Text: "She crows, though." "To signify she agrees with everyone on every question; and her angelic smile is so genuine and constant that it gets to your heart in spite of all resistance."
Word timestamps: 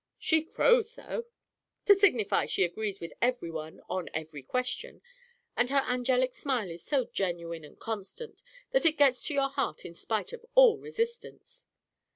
"She 0.17 0.41
crows, 0.41 0.95
though." 0.95 1.25
"To 1.85 1.93
signify 1.93 2.47
she 2.47 2.63
agrees 2.63 2.99
with 2.99 3.13
everyone 3.21 3.81
on 3.87 4.09
every 4.15 4.41
question; 4.41 5.03
and 5.55 5.69
her 5.69 5.83
angelic 5.85 6.33
smile 6.33 6.71
is 6.71 6.81
so 6.83 7.05
genuine 7.05 7.63
and 7.63 7.79
constant 7.79 8.41
that 8.71 8.87
it 8.87 8.97
gets 8.97 9.23
to 9.27 9.35
your 9.35 9.49
heart 9.49 9.85
in 9.85 9.93
spite 9.93 10.33
of 10.33 10.43
all 10.55 10.79
resistance." 10.79 11.67